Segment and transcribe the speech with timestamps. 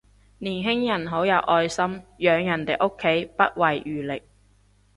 [0.39, 1.83] 年輕人好有愛心，
[2.17, 4.23] 養人哋屋企不遺餘力